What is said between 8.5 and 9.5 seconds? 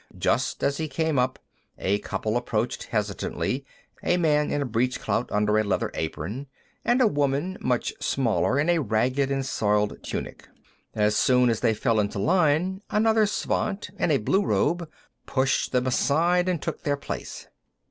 in a ragged and